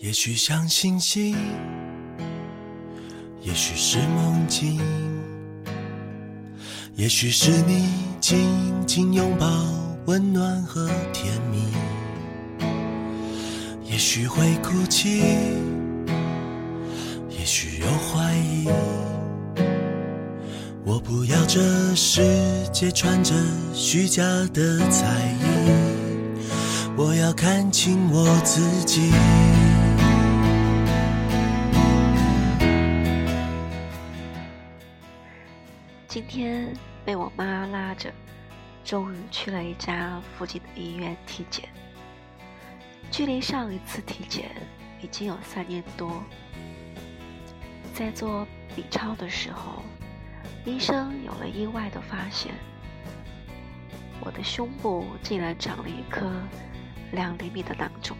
[0.00, 1.36] 也许像星星，
[3.42, 4.80] 也许是梦境，
[6.94, 7.88] 也许是你
[8.20, 8.38] 紧
[8.86, 9.48] 紧拥抱，
[10.06, 11.66] 温暖和甜蜜。
[13.90, 15.18] 也许会哭泣，
[17.28, 18.68] 也许有怀疑。
[20.84, 21.60] 我不要这
[21.96, 22.22] 世
[22.72, 23.34] 界穿着
[23.74, 24.22] 虚假
[24.54, 25.72] 的彩衣，
[26.96, 29.10] 我要看清我自己。
[36.18, 38.12] 今天被我妈拉着，
[38.84, 41.68] 终于去了一家附近的医院体检。
[43.08, 44.50] 距离上一次体检
[45.00, 46.20] 已经有三年多，
[47.94, 48.44] 在做
[48.74, 49.84] B 超的时候，
[50.64, 52.52] 医生有了意外的发现，
[54.18, 56.28] 我的胸部竟然长了一颗
[57.12, 58.16] 两厘米的囊肿。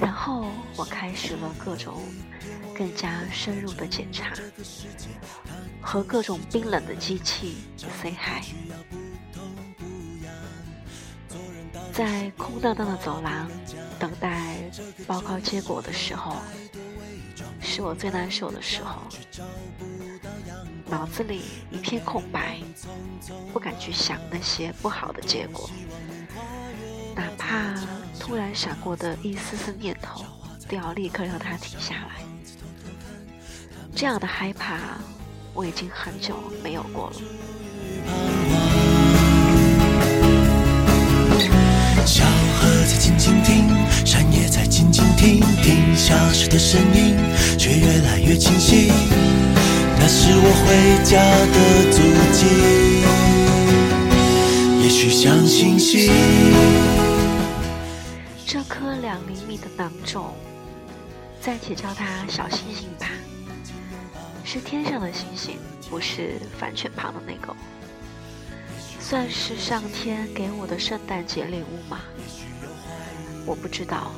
[0.00, 0.46] 然后
[0.76, 2.02] 我开始了各种
[2.76, 4.32] 更加深入的检查，
[5.80, 7.56] 和各种冰冷的机器
[8.00, 8.44] say hi。
[11.92, 13.50] 在空荡荡的走廊
[13.98, 14.56] 等待
[15.04, 16.36] 报告结果的时候，
[17.60, 19.02] 是我最难受的时候。
[20.86, 22.60] 脑子里一片空白，
[23.52, 25.68] 不敢去想那些不好的结果，
[27.14, 27.74] 哪怕
[28.28, 30.22] 突然闪过的一丝丝念头，
[30.68, 32.10] 都要立刻让它停下来。
[33.96, 34.76] 这样的害怕，
[35.54, 37.16] 我已经很久没有过了。
[42.04, 43.66] 小河在静静听，
[44.04, 47.16] 山也在静静听，听消失的声音，
[47.58, 48.92] 却越来越清晰。
[49.98, 51.18] 那是我回家
[51.54, 52.44] 的足迹，
[54.84, 56.12] 也许像星星。
[59.08, 60.34] 两厘米的囊肿，
[61.40, 63.06] 暂且叫它小星星吧，
[64.44, 65.56] 是天上的星星，
[65.88, 67.56] 不是反犬旁的那个。
[69.00, 72.00] 算是上天给我的圣诞节礼物吗？
[73.46, 74.12] 我不知道，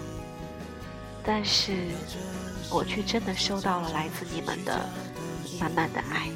[1.24, 1.72] 但是
[2.68, 4.76] 我却真的收到了来自你们的
[5.60, 6.28] 满满的爱。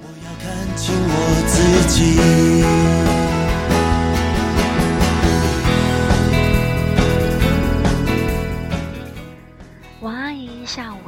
[0.00, 1.12] 我要看清我
[1.46, 2.85] 自己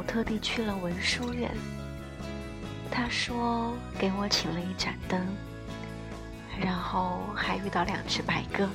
[0.09, 1.51] 特地去了文殊院，
[2.89, 5.21] 他说给我请了一盏灯。
[6.59, 8.67] 然后还遇到两只白鸽。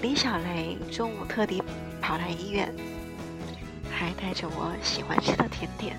[0.00, 1.60] 李小雷中午特地
[2.00, 2.72] 跑来医院，
[3.90, 5.96] 还带着我喜欢吃的甜点。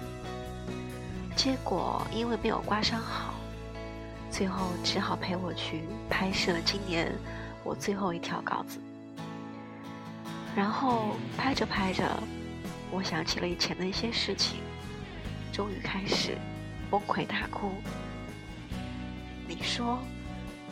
[1.35, 3.33] 结果因为没有刮伤好，
[4.31, 7.13] 最后只好陪我去拍摄今年
[7.65, 8.79] 我最后一条稿子。
[10.55, 12.03] 然后拍着拍着，
[12.91, 14.59] 我想起了以前的一些事情，
[15.51, 16.37] 终于开始
[16.89, 17.73] 崩溃大哭。
[19.47, 19.99] 你说，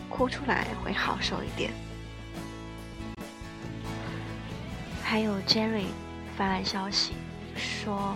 [0.09, 1.71] 哭出来会好受一点。
[5.03, 5.85] 还有 Jerry
[6.37, 7.13] 发来消息
[7.55, 8.15] 说，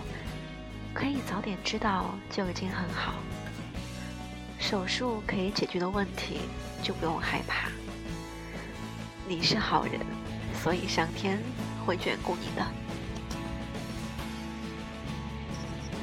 [0.92, 3.14] 可以早点知道就已经很好。
[4.58, 6.40] 手术可以解决的问题
[6.82, 7.68] 就不用害怕。
[9.26, 10.00] 你是好人，
[10.62, 11.38] 所以上天
[11.86, 12.66] 会眷顾你的。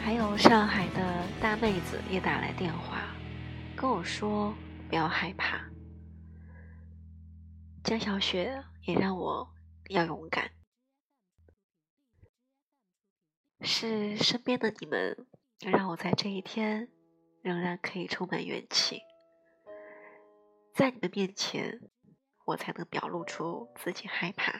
[0.08, 3.14] 还有上海的大妹子也打来电话。
[3.76, 4.56] 跟我说
[4.88, 5.70] 不要害怕，
[7.84, 9.54] 江小雪也让我
[9.90, 10.50] 要勇敢。
[13.60, 15.28] 是身边的你们
[15.60, 16.88] 让我在这一天
[17.42, 19.02] 仍然可以充满元气，
[20.74, 21.82] 在你们面前，
[22.46, 24.54] 我才能表露出自己害怕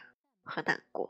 [0.44, 1.10] 和难过。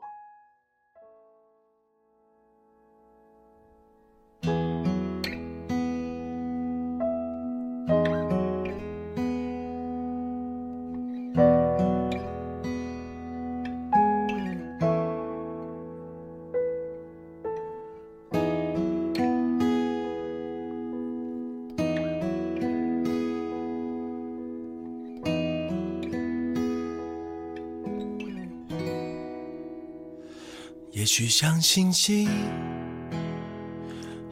[30.98, 32.28] 也许像星星，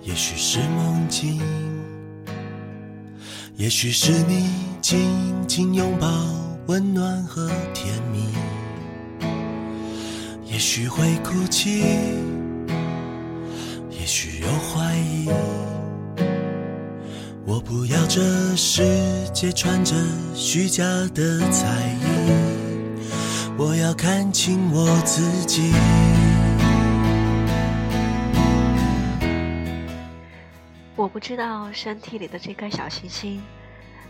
[0.03, 1.41] 也许是梦境，
[3.55, 5.09] 也许是你紧
[5.47, 6.09] 紧拥抱，
[6.67, 8.35] 温暖和甜蜜。
[10.45, 11.85] 也许会哭泣，
[13.89, 15.29] 也许有怀疑。
[17.45, 18.21] 我不要这
[18.57, 18.83] 世
[19.33, 19.95] 界穿着
[20.35, 20.83] 虚假
[21.15, 22.07] 的彩衣。
[23.57, 25.73] 我我要看清我自己。
[31.07, 33.41] 我不知道身体里的这颗小星星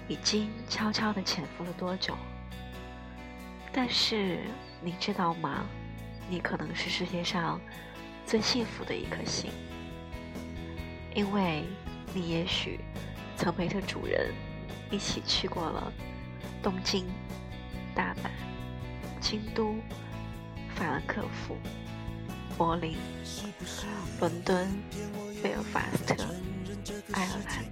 [0.08, 2.16] 已经悄悄地潜伏了多久，
[3.70, 4.38] 但是
[4.80, 5.66] 你知道吗？
[6.26, 7.60] 你可能是世界上
[8.24, 9.50] 最幸福的一颗星，
[11.14, 11.64] 因为
[12.14, 12.80] 你也许
[13.36, 14.32] 曾陪着主人
[14.90, 15.92] 一起去过了
[16.62, 17.04] 东京、
[17.94, 18.30] 大阪、
[19.20, 19.74] 京都、
[20.74, 21.58] 法兰克福、
[22.56, 22.96] 柏林、
[24.18, 24.66] 伦敦、
[25.42, 26.24] 贝尔法斯特、
[27.12, 27.64] 爱尔兰。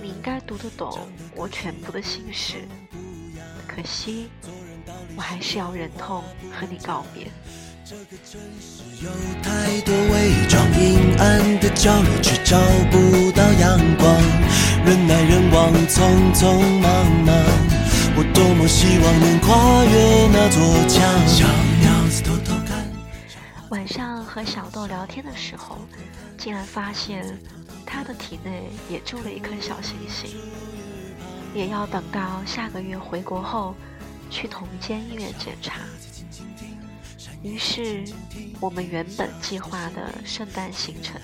[0.00, 0.96] 你应该读得懂
[1.34, 2.58] 我全部的心事，
[3.66, 4.28] 可惜。
[5.16, 6.22] 我还是要忍痛
[6.52, 7.24] 和你告别。
[9.02, 9.10] 有
[9.42, 12.56] 太多伪装，阴暗的角落却找
[12.90, 14.14] 不到阳光。
[14.84, 17.34] 人来人往，匆匆忙忙，
[18.16, 20.98] 我多么希望能跨越那座墙。
[24.38, 25.78] 和小豆聊天的时候，
[26.36, 27.36] 竟然发现
[27.84, 30.30] 他的体内也住了一颗小星星。
[31.52, 33.74] 也要等到下个月回国后。
[34.30, 35.80] 去同一间医院检查，
[37.42, 38.04] 于是
[38.60, 41.18] 我们原本计划的圣诞行程，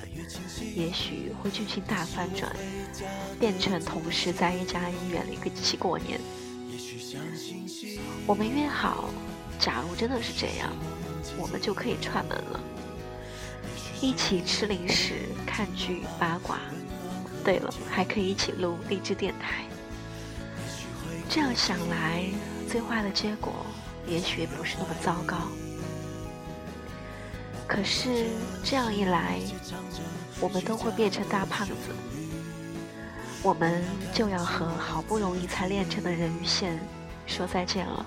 [0.75, 2.51] 也许会进行大翻转，
[3.39, 6.19] 变成同时在一家医院里一起过年。
[8.27, 9.11] 我们约好，
[9.59, 10.73] 假如真的是这样，
[11.37, 12.61] 我们就可以串门了，
[14.05, 15.15] 一起吃零食、
[15.47, 16.59] 看剧、八卦。
[17.43, 19.65] 对了，还可以一起录励志电台。
[21.29, 22.25] 这样想来。
[22.67, 23.53] 最坏的结果
[24.05, 25.37] 也许不是那么糟糕，
[27.69, 28.27] 可是
[28.65, 29.39] 这样一来，
[30.41, 31.75] 我们都会变成大胖子，
[33.43, 36.81] 我们就要和好不容易才练成的人鱼线
[37.29, 38.05] 说再见了。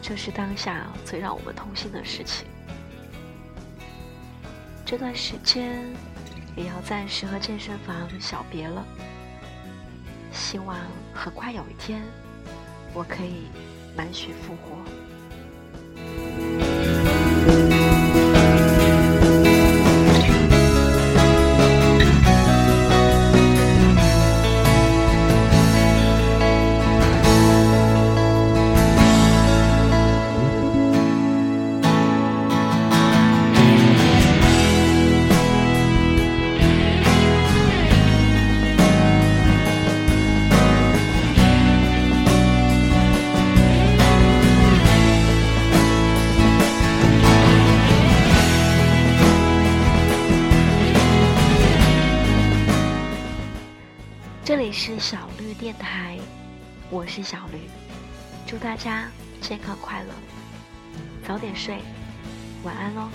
[0.00, 2.46] 这是当下最让我们痛心的事情。
[4.90, 5.84] 这段时间
[6.56, 8.84] 也要暂时和健身房小别了，
[10.32, 10.76] 希望
[11.14, 12.02] 很快有一天。
[12.92, 13.46] 我可以
[13.96, 14.82] 满血复活。
[54.70, 56.16] 里是小绿电台，
[56.90, 57.58] 我是小绿，
[58.46, 59.10] 祝大家
[59.40, 60.14] 健康快乐，
[61.26, 61.80] 早点睡，
[62.62, 63.08] 晚安喽。